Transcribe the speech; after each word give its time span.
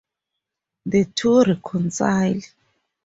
The 0.87 1.05
two 1.05 1.43
reconcile. 1.43 2.41